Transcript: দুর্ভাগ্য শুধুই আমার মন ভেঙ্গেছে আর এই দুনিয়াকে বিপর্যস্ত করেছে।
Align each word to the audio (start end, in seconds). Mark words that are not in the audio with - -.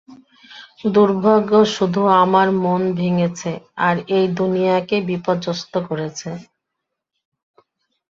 দুর্ভাগ্য 0.89 1.51
শুধুই 1.73 2.13
আমার 2.23 2.47
মন 2.63 2.81
ভেঙ্গেছে 2.97 3.51
আর 3.85 3.95
এই 4.17 4.25
দুনিয়াকে 4.37 4.97
বিপর্যস্ত 5.09 5.73
করেছে। 5.87 6.29